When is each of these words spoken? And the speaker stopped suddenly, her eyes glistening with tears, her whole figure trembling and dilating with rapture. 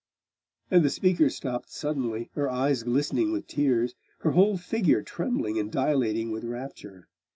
And 0.71 0.83
the 0.83 0.89
speaker 0.89 1.29
stopped 1.29 1.69
suddenly, 1.71 2.31
her 2.33 2.49
eyes 2.49 2.81
glistening 2.81 3.31
with 3.31 3.45
tears, 3.45 3.93
her 4.21 4.31
whole 4.31 4.57
figure 4.57 5.03
trembling 5.03 5.59
and 5.59 5.71
dilating 5.71 6.31
with 6.31 6.43
rapture. 6.43 7.07